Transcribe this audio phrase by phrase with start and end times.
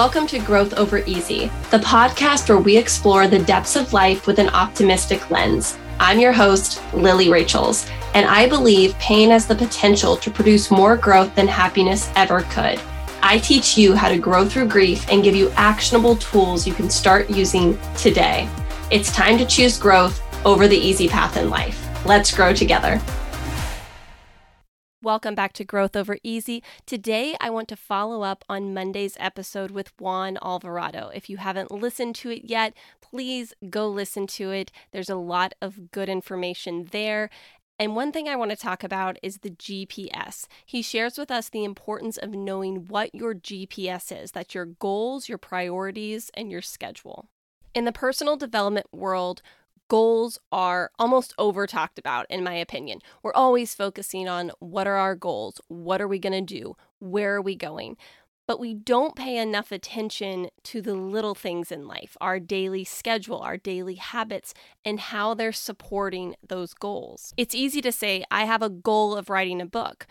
[0.00, 4.38] Welcome to Growth Over Easy, the podcast where we explore the depths of life with
[4.38, 5.76] an optimistic lens.
[5.98, 10.96] I'm your host, Lily Rachels, and I believe pain has the potential to produce more
[10.96, 12.80] growth than happiness ever could.
[13.22, 16.88] I teach you how to grow through grief and give you actionable tools you can
[16.88, 18.48] start using today.
[18.90, 21.86] It's time to choose growth over the easy path in life.
[22.06, 23.02] Let's grow together.
[25.02, 26.62] Welcome back to Growth Over Easy.
[26.84, 31.10] Today, I want to follow up on Monday's episode with Juan Alvarado.
[31.14, 34.70] If you haven't listened to it yet, please go listen to it.
[34.92, 37.30] There's a lot of good information there.
[37.78, 40.46] And one thing I want to talk about is the GPS.
[40.66, 45.30] He shares with us the importance of knowing what your GPS is that's your goals,
[45.30, 47.30] your priorities, and your schedule.
[47.72, 49.40] In the personal development world,
[49.90, 53.00] goals are almost over talked about, in my opinion.
[53.24, 55.60] We're always focusing on what are our goals?
[55.66, 56.76] What are we going to do?
[57.00, 57.96] Where are we going?
[58.46, 63.40] But we don't pay enough attention to the little things in life, our daily schedule,
[63.40, 67.34] our daily habits, and how they're supporting those goals.
[67.36, 70.06] It's easy to say, I have a goal of writing a book.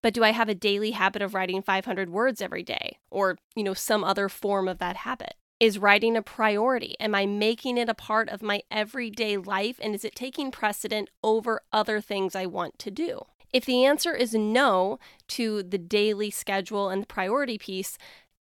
[0.00, 3.64] But do I have a daily habit of writing 500 words every day or, you
[3.64, 5.34] know, some other form of that habit?
[5.64, 6.94] Is writing a priority?
[7.00, 9.80] Am I making it a part of my everyday life?
[9.80, 13.22] And is it taking precedent over other things I want to do?
[13.50, 14.98] If the answer is no
[15.28, 17.96] to the daily schedule and the priority piece,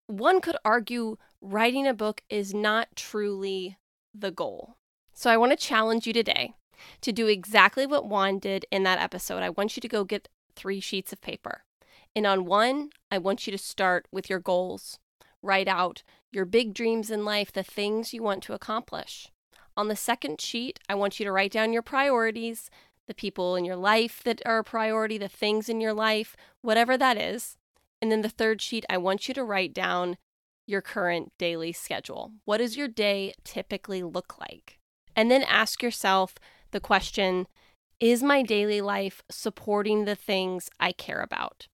[0.07, 3.77] one could argue writing a book is not truly
[4.15, 4.77] the goal.
[5.13, 6.55] So I want to challenge you today
[7.03, 9.43] to do exactly what Juan did in that episode.
[9.43, 11.65] I want you to go get three sheets of paper.
[12.17, 14.99] And on one, I want you to start with your goals.
[15.43, 19.29] Write out your big dreams in life, the things you want to accomplish.
[19.77, 22.71] On the second sheet, I want you to write down your priorities,
[23.09, 26.97] the people in your life that are a priority, the things in your life, whatever
[26.97, 27.57] that is.
[28.01, 30.17] And then the third sheet, I want you to write down
[30.67, 32.33] your current daily schedule.
[32.45, 34.79] What does your day typically look like?
[35.17, 36.35] And then ask yourself
[36.71, 37.47] the question
[38.01, 41.69] Is my daily life supporting the things I care about?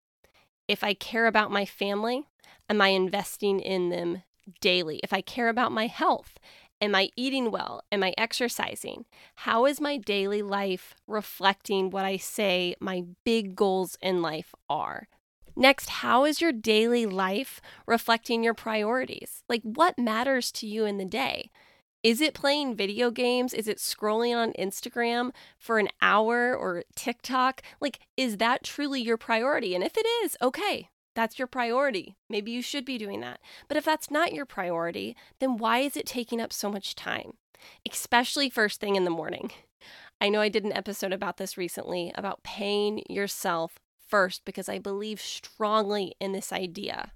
[0.66, 2.26] If I care about my family,
[2.68, 4.22] am I investing in them
[4.60, 5.00] daily?
[5.02, 6.38] If I care about my health,
[6.80, 7.82] am I eating well?
[7.90, 9.04] Am I exercising?
[9.36, 15.08] How is my daily life reflecting what I say my big goals in life are?
[15.56, 19.42] Next, how is your daily life reflecting your priorities?
[19.48, 21.50] Like, what matters to you in the day?
[22.04, 23.52] Is it playing video games?
[23.52, 27.60] Is it scrolling on Instagram for an hour or TikTok?
[27.80, 29.74] Like, is that truly your priority?
[29.74, 32.16] And if it is, okay, that's your priority.
[32.28, 33.40] Maybe you should be doing that.
[33.66, 37.34] But if that's not your priority, then why is it taking up so much time?
[37.90, 39.50] Especially first thing in the morning.
[40.20, 44.78] I know I did an episode about this recently about paying yourself first because I
[44.78, 47.12] believe strongly in this idea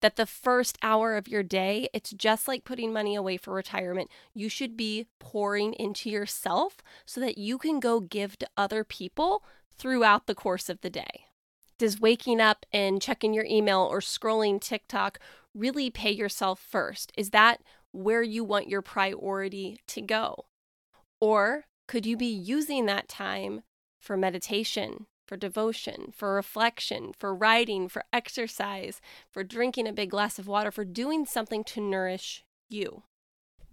[0.00, 4.10] that the first hour of your day, it's just like putting money away for retirement.
[4.34, 9.42] You should be pouring into yourself so that you can go give to other people
[9.78, 11.24] throughout the course of the day.
[11.78, 15.18] Does waking up and checking your email or scrolling TikTok
[15.54, 17.12] really pay yourself first?
[17.16, 17.60] Is that
[17.92, 20.46] where you want your priority to go?
[21.20, 23.62] Or could you be using that time
[23.98, 29.00] for meditation, for devotion, for reflection, for writing, for exercise,
[29.30, 33.02] for drinking a big glass of water, for doing something to nourish you?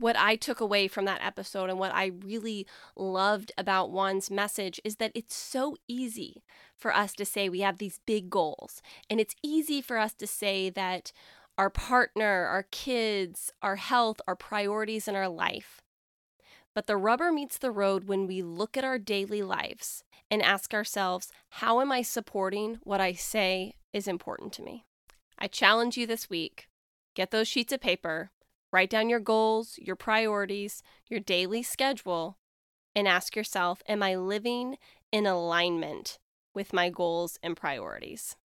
[0.04, 4.82] What I took away from that episode and what I really loved about Juan's message
[4.84, 6.44] is that it's so easy
[6.76, 8.82] for us to say we have these big goals.
[9.10, 11.14] And it's easy for us to say that
[11.58, 15.80] our partner, our kids, our health our priorities in our life.
[16.76, 20.74] But the rubber meets the road when we look at our daily lives and ask
[20.74, 24.84] ourselves, how am I supporting what I say is important to me?
[25.40, 26.68] I challenge you this week
[27.16, 28.32] get those sheets of paper
[28.74, 32.40] Write down your goals, your priorities, your daily schedule,
[32.96, 34.78] and ask yourself Am I living
[35.12, 36.18] in alignment
[36.56, 38.36] with my goals and priorities?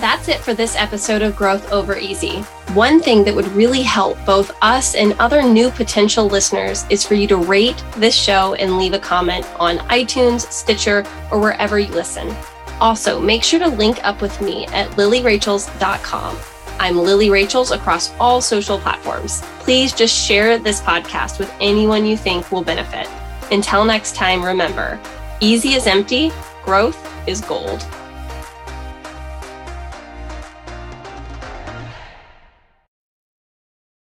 [0.00, 2.40] That's it for this episode of Growth Over Easy.
[2.74, 7.14] One thing that would really help both us and other new potential listeners is for
[7.14, 11.92] you to rate this show and leave a comment on iTunes, Stitcher, or wherever you
[11.92, 12.34] listen.
[12.80, 16.36] Also, make sure to link up with me at lilyrachels.com
[16.82, 19.40] I'm Lily Rachels across all social platforms.
[19.60, 23.08] Please just share this podcast with anyone you think will benefit.
[23.52, 24.98] Until next time, remember
[25.38, 26.32] easy is empty,
[26.64, 26.98] growth
[27.28, 27.86] is gold.